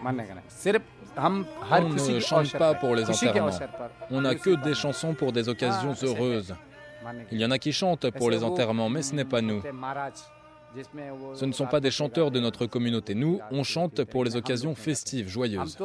On 0.04 0.12
ne 1.88 2.20
chante 2.20 2.52
pas 2.58 2.74
pour 2.74 2.94
les 2.96 3.08
enterrements. 3.08 3.50
On 4.10 4.22
n'a 4.22 4.34
que 4.34 4.50
des 4.62 4.74
chansons 4.74 5.14
pour 5.14 5.32
des 5.32 5.48
occasions 5.48 5.94
heureuses. 6.02 6.54
Il 7.30 7.40
y 7.40 7.44
en 7.44 7.50
a 7.50 7.58
qui 7.58 7.72
chantent 7.72 8.10
pour 8.10 8.30
les 8.30 8.42
enterrements, 8.42 8.88
mais 8.88 9.02
ce 9.02 9.14
n'est 9.14 9.24
pas 9.24 9.40
nous. 9.40 9.62
Ce 11.34 11.44
ne 11.44 11.52
sont 11.52 11.66
pas 11.66 11.80
des 11.80 11.90
chanteurs 11.90 12.30
de 12.30 12.40
notre 12.40 12.66
communauté. 12.66 13.14
Nous, 13.14 13.40
on 13.50 13.62
chante 13.62 14.04
pour 14.04 14.24
les 14.24 14.36
occasions 14.36 14.74
festives, 14.74 15.28
joyeuses. 15.28 15.76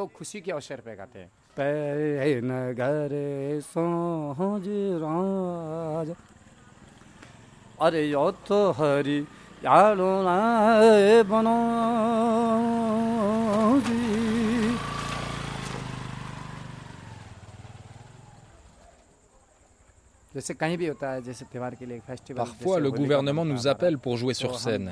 Parfois, 22.35 22.79
le 22.79 22.91
gouvernement 22.91 23.45
nous 23.45 23.67
appelle 23.67 23.97
pour 23.97 24.17
jouer 24.17 24.33
sur 24.33 24.59
scène. 24.59 24.91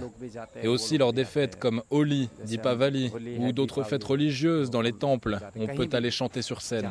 Et 0.61 0.67
aussi 0.67 0.97
lors 0.97 1.13
des 1.13 1.25
fêtes 1.25 1.57
comme 1.59 1.81
Holi, 1.89 2.29
Dipavali 2.43 3.11
ou 3.39 3.51
d'autres 3.51 3.83
fêtes 3.83 4.03
religieuses 4.03 4.69
dans 4.69 4.81
les 4.81 4.93
temples, 4.93 5.39
on 5.55 5.67
peut 5.67 5.89
aller 5.93 6.11
chanter 6.11 6.41
sur 6.41 6.61
scène. 6.61 6.89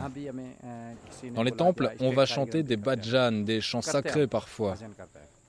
Dans 1.34 1.42
les 1.42 1.52
temples, 1.52 1.92
on 2.00 2.10
va 2.10 2.26
chanter 2.26 2.62
des 2.62 2.76
bhajans, 2.76 3.44
des 3.44 3.60
chants 3.60 3.82
sacrés 3.82 4.26
parfois. 4.26 4.75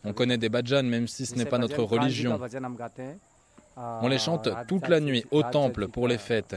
On 0.03 0.13
connaît 0.13 0.37
des 0.37 0.49
bhajans 0.49 0.83
même 0.83 1.07
si 1.07 1.25
ce 1.25 1.35
n'est 1.35 1.45
pas 1.45 1.57
notre 1.57 1.83
religion. 1.83 2.39
On 4.01 4.07
les 4.07 4.17
chante 4.17 4.49
toute 4.67 4.87
la 4.87 4.99
nuit 4.99 5.23
au 5.29 5.43
temple 5.43 5.87
pour 5.87 6.07
les 6.07 6.17
fêtes. 6.17 6.55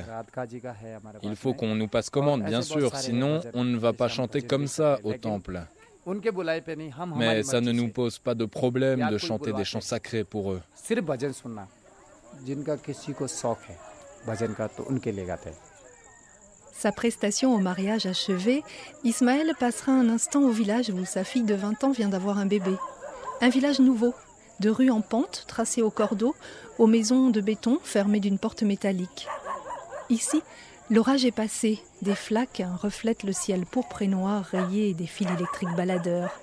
Il 1.22 1.36
faut 1.36 1.52
qu'on 1.52 1.74
nous 1.74 1.88
passe 1.88 2.08
commande, 2.08 2.42
bien 2.44 2.62
sûr, 2.62 2.96
sinon 2.96 3.40
on 3.52 3.64
ne 3.64 3.76
va 3.76 3.92
pas 3.92 4.08
chanter 4.08 4.40
comme 4.40 4.66
ça 4.66 4.98
au 5.04 5.12
temple. 5.12 5.60
Mais 7.16 7.42
ça 7.42 7.60
ne 7.60 7.72
nous 7.72 7.88
pose 7.88 8.18
pas 8.18 8.34
de 8.34 8.44
problème 8.44 9.06
de 9.10 9.18
chanter 9.18 9.52
des 9.52 9.64
chants 9.64 9.80
sacrés 9.80 10.24
pour 10.24 10.52
eux. 10.52 10.62
Sa 16.72 16.92
prestation 16.92 17.54
au 17.54 17.58
mariage 17.58 18.06
achevée, 18.06 18.62
Ismaël 19.04 19.52
passera 19.58 19.92
un 19.92 20.08
instant 20.08 20.42
au 20.42 20.50
village 20.50 20.88
où 20.90 21.04
sa 21.04 21.24
fille 21.24 21.42
de 21.42 21.54
20 21.54 21.84
ans 21.84 21.90
vient 21.90 22.08
d'avoir 22.08 22.38
un 22.38 22.46
bébé. 22.46 22.74
Un 23.42 23.50
village 23.50 23.80
nouveau, 23.80 24.14
de 24.60 24.70
rues 24.70 24.90
en 24.90 25.02
pente 25.02 25.44
tracées 25.46 25.82
au 25.82 25.90
cordeau, 25.90 26.34
aux 26.78 26.86
maisons 26.86 27.28
de 27.28 27.40
béton 27.40 27.78
fermées 27.82 28.20
d'une 28.20 28.38
porte 28.38 28.62
métallique. 28.62 29.28
Ici, 30.08 30.42
L'orage 30.90 31.24
est 31.24 31.30
passé, 31.30 31.78
des 32.02 32.16
flaques 32.16 32.64
reflètent 32.82 33.22
le 33.22 33.32
ciel 33.32 33.64
pourpre 33.64 34.02
et 34.02 34.08
noir 34.08 34.44
rayé 34.44 34.92
des 34.92 35.06
fils 35.06 35.28
électriques 35.30 35.76
baladeurs. 35.76 36.40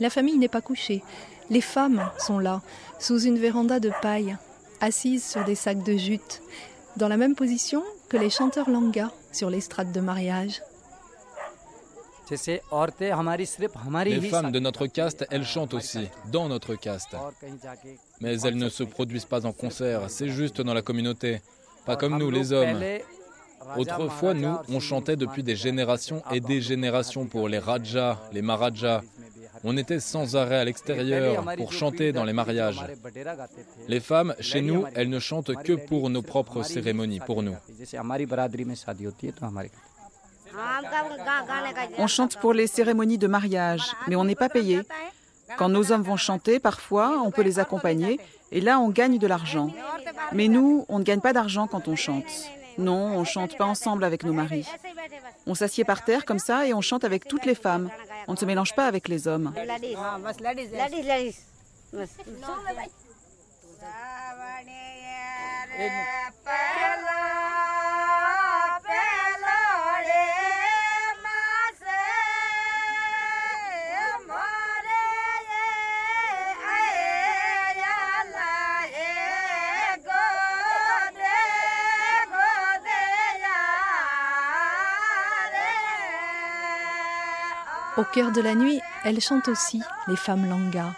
La 0.00 0.10
famille 0.10 0.36
n'est 0.36 0.48
pas 0.48 0.60
couchée, 0.60 1.04
les 1.48 1.60
femmes 1.60 2.10
sont 2.18 2.40
là, 2.40 2.60
sous 2.98 3.20
une 3.20 3.38
véranda 3.38 3.78
de 3.78 3.92
paille, 4.02 4.36
assises 4.80 5.24
sur 5.24 5.44
des 5.44 5.54
sacs 5.54 5.84
de 5.84 5.96
jute, 5.96 6.42
dans 6.96 7.06
la 7.06 7.16
même 7.16 7.36
position 7.36 7.84
que 8.08 8.16
les 8.16 8.30
chanteurs 8.30 8.68
langa 8.68 9.12
sur 9.30 9.48
l'estrade 9.48 9.92
de 9.92 10.00
mariage. 10.00 10.60
Les 12.30 12.36
femmes 14.28 14.50
de 14.50 14.58
notre 14.58 14.86
caste, 14.86 15.24
elles 15.30 15.46
chantent 15.46 15.74
aussi, 15.74 16.08
dans 16.32 16.48
notre 16.48 16.74
caste. 16.74 17.14
Mais 18.20 18.40
elles 18.40 18.58
ne 18.58 18.68
se 18.68 18.82
produisent 18.82 19.24
pas 19.24 19.46
en 19.46 19.52
concert, 19.52 20.10
c'est 20.10 20.28
juste 20.28 20.60
dans 20.60 20.74
la 20.74 20.82
communauté. 20.82 21.40
Pas 21.86 21.94
comme 21.94 22.18
nous, 22.18 22.30
les 22.32 22.52
hommes. 22.52 22.82
Autrefois, 23.76 24.34
nous, 24.34 24.56
on 24.68 24.80
chantait 24.80 25.16
depuis 25.16 25.42
des 25.42 25.56
générations 25.56 26.22
et 26.32 26.40
des 26.40 26.60
générations 26.60 27.26
pour 27.26 27.48
les 27.48 27.58
Rajas, 27.58 28.18
les 28.32 28.42
Marajas. 28.42 29.02
On 29.64 29.76
était 29.76 30.00
sans 30.00 30.36
arrêt 30.36 30.58
à 30.58 30.64
l'extérieur 30.64 31.44
pour 31.56 31.72
chanter 31.72 32.12
dans 32.12 32.24
les 32.24 32.32
mariages. 32.32 32.80
Les 33.88 34.00
femmes, 34.00 34.34
chez 34.40 34.60
nous, 34.60 34.84
elles 34.94 35.10
ne 35.10 35.18
chantent 35.18 35.54
que 35.62 35.72
pour 35.72 36.10
nos 36.10 36.22
propres 36.22 36.62
cérémonies, 36.62 37.20
pour 37.20 37.42
nous. 37.42 37.56
On 41.98 42.06
chante 42.06 42.36
pour 42.36 42.52
les 42.52 42.66
cérémonies 42.66 43.18
de 43.18 43.26
mariage, 43.26 43.82
mais 44.06 44.16
on 44.16 44.24
n'est 44.24 44.34
pas 44.34 44.48
payé. 44.48 44.80
Quand 45.56 45.68
nos 45.68 45.92
hommes 45.92 46.02
vont 46.02 46.16
chanter, 46.16 46.60
parfois, 46.60 47.22
on 47.24 47.30
peut 47.30 47.42
les 47.42 47.58
accompagner, 47.58 48.20
et 48.52 48.60
là, 48.60 48.78
on 48.78 48.90
gagne 48.90 49.18
de 49.18 49.26
l'argent. 49.26 49.70
Mais 50.32 50.48
nous, 50.48 50.84
on 50.88 50.98
ne 50.98 51.04
gagne 51.04 51.20
pas 51.20 51.32
d'argent 51.32 51.66
quand 51.66 51.88
on 51.88 51.96
chante. 51.96 52.24
Non, 52.78 53.18
on 53.18 53.24
chante 53.24 53.56
pas 53.58 53.64
ensemble 53.64 54.04
avec 54.04 54.22
nos 54.24 54.32
maris. 54.32 54.66
On 55.46 55.54
s'assied 55.54 55.84
par 55.84 56.04
terre 56.04 56.24
comme 56.24 56.38
ça 56.38 56.66
et 56.66 56.72
on 56.72 56.80
chante 56.80 57.04
avec 57.04 57.26
toutes 57.26 57.44
les 57.44 57.56
femmes. 57.56 57.90
On 58.28 58.32
ne 58.32 58.36
se 58.36 58.44
mélange 58.44 58.74
pas 58.74 58.86
avec 58.86 59.08
les 59.08 59.26
hommes. 59.26 59.52
Au 87.98 88.04
cœur 88.04 88.30
de 88.30 88.40
la 88.40 88.54
nuit, 88.54 88.80
elles 89.02 89.20
chantent 89.20 89.48
aussi, 89.48 89.82
les 90.06 90.14
femmes 90.14 90.48
langa. 90.48 90.94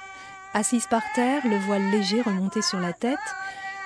Assises 0.52 0.86
par 0.86 1.02
terre, 1.14 1.40
le 1.46 1.56
voile 1.56 1.90
léger 1.90 2.20
remonté 2.20 2.60
sur 2.60 2.78
la 2.78 2.92
tête, 2.92 3.18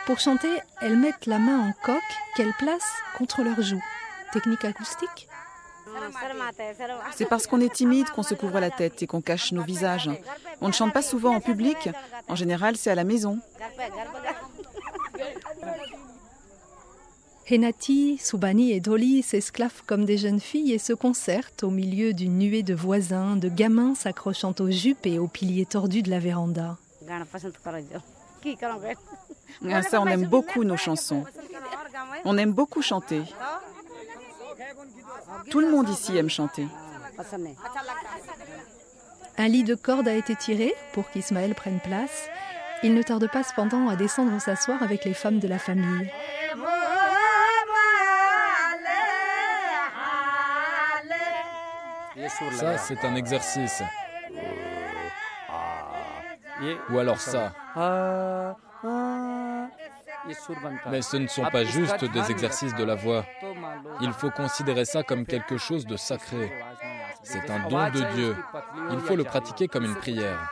pour 0.05 0.19
chanter, 0.19 0.51
elles 0.83 0.97
mettent 0.97 1.27
la 1.27 1.39
main 1.39 1.61
en 1.61 1.73
coque 1.85 2.03
qu'elles 2.35 2.53
placent 2.59 2.83
contre 3.17 3.43
leurs 3.43 3.63
joues. 3.63 3.83
Technique 4.33 4.65
acoustique 4.65 5.29
C'est 7.13 7.29
parce 7.29 7.47
qu'on 7.47 7.61
est 7.61 7.73
timide 7.73 8.11
qu'on 8.11 8.25
se 8.25 8.35
couvre 8.35 8.59
la 8.59 8.71
tête 8.71 9.01
et 9.05 9.07
qu'on 9.07 9.21
cache 9.21 9.53
nos 9.53 9.63
visages. 9.63 10.11
On 10.61 10.67
ne 10.67 10.73
chante 10.73 10.93
pas 10.93 11.03
souvent 11.03 11.37
en 11.37 11.41
public. 11.41 11.89
En 12.27 12.35
général, 12.35 12.77
c'est 12.77 12.91
à 12.91 12.97
la 12.97 13.05
maison. 13.05 13.39
Henati, 17.51 18.19
Subani 18.19 18.73
et 18.73 18.81
Dolly 18.81 19.23
s'esclavent 19.23 19.83
comme 19.87 20.07
des 20.07 20.17
jeunes 20.17 20.41
filles 20.41 20.73
et 20.73 20.79
se 20.79 20.95
concertent 20.95 21.63
au 21.63 21.71
milieu 21.71 22.15
d'une 22.15 22.39
nuée 22.39 22.63
de 22.63 22.75
voisins, 22.75 23.37
de 23.37 23.51
gamins 23.51 23.95
s'accrochant 23.95 24.55
aux 24.61 24.71
jupes 24.71 25.05
et 25.05 25.19
aux 25.19 25.29
piliers 25.29 25.67
tordus 25.67 26.03
de 26.03 26.11
la 26.11 26.21
véranda. 26.21 26.79
Ça, 29.83 30.01
on 30.01 30.07
aime 30.07 30.27
beaucoup 30.27 30.65
nos 30.65 30.79
chansons. 30.79 31.25
On 32.25 32.39
aime 32.39 32.53
beaucoup 32.53 32.81
chanter. 32.81 33.23
Tout 35.51 35.61
le 35.61 35.71
monde 35.71 35.89
ici 35.91 36.17
aime 36.17 36.31
chanter. 36.31 36.67
Un 39.37 39.49
lit 39.49 39.65
de 39.65 39.75
corde 39.75 40.09
a 40.09 40.15
été 40.15 40.35
tiré 40.35 40.75
pour 40.95 41.11
qu'Ismaël 41.11 41.55
prenne 41.55 41.81
place. 41.81 42.29
Il 42.83 42.95
ne 42.95 43.03
tarde 43.03 43.31
pas 43.31 43.43
cependant 43.43 43.89
à 43.89 43.97
descendre 43.97 44.41
s'asseoir 44.41 44.83
avec 44.83 45.05
les 45.05 45.15
femmes 45.15 45.41
de 45.41 45.49
la 45.49 45.59
famille. 45.59 46.11
Ça, 52.29 52.79
c'est 52.79 53.05
un 53.05 53.15
exercice. 53.15 53.83
Ou 56.91 56.99
alors 56.99 57.19
ça. 57.19 57.53
Mais 60.91 61.03
ce 61.03 61.17
ne 61.17 61.27
sont 61.27 61.45
pas 61.45 61.65
juste 61.65 62.05
des 62.05 62.31
exercices 62.31 62.75
de 62.75 62.85
la 62.85 62.95
voix. 62.95 63.25
Il 64.01 64.13
faut 64.13 64.31
considérer 64.31 64.85
ça 64.85 65.03
comme 65.03 65.27
quelque 65.27 65.59
chose 65.59 65.87
de 65.87 65.97
sacré. 65.97 66.53
C'est 67.23 67.51
un 67.51 67.69
don 67.69 67.91
de 67.91 68.15
Dieu. 68.15 68.37
Il 68.93 69.01
faut 69.01 69.17
le 69.17 69.25
pratiquer 69.25 69.69
comme 69.69 69.85
une 69.85 69.97
prière. 69.97 70.51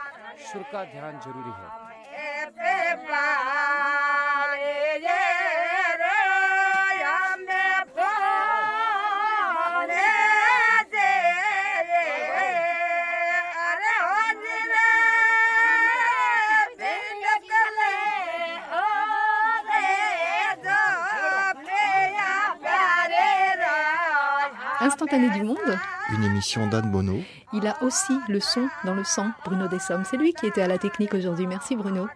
Instantané 24.83 25.29
du 25.29 25.43
monde. 25.43 25.79
Une 26.11 26.25
émission 26.25 26.67
d'Anne 26.67 26.91
Bono. 26.91 27.15
Il 27.53 27.65
a 27.67 27.81
aussi 27.81 28.19
le 28.27 28.41
son 28.41 28.67
dans 28.83 28.93
le 28.93 29.05
sang, 29.05 29.27
Bruno 29.45 29.69
Dessommes. 29.69 30.03
C'est 30.03 30.17
lui 30.17 30.33
qui 30.33 30.45
était 30.45 30.61
à 30.61 30.67
la 30.67 30.77
technique 30.77 31.13
aujourd'hui. 31.13 31.47
Merci 31.47 31.77
Bruno. 31.77 32.09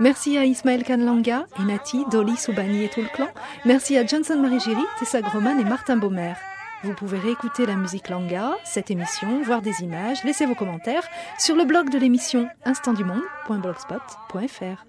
Merci 0.00 0.36
à 0.36 0.44
Ismaël 0.44 0.84
Kanlanga, 0.84 1.46
Enati, 1.58 2.04
Dolly 2.10 2.36
Soubani 2.36 2.84
et 2.84 2.90
tout 2.90 3.00
le 3.00 3.08
clan. 3.08 3.28
Merci 3.64 3.96
à 3.96 4.04
Johnson 4.04 4.36
Marie 4.36 4.60
Giry, 4.60 4.84
Tessa 4.98 5.22
Groman 5.22 5.58
et 5.58 5.64
Martin 5.64 5.96
Baumer. 5.96 6.34
Vous 6.82 6.92
pouvez 6.92 7.18
réécouter 7.18 7.64
la 7.64 7.74
musique 7.74 8.10
Langa, 8.10 8.50
cette 8.64 8.90
émission, 8.90 9.40
voir 9.42 9.62
des 9.62 9.82
images, 9.82 10.22
laisser 10.24 10.44
vos 10.44 10.54
commentaires 10.54 11.08
sur 11.38 11.56
le 11.56 11.64
blog 11.64 11.88
de 11.88 11.96
l'émission 11.98 12.50
instantdumonde.blogspot.fr. 12.66 14.84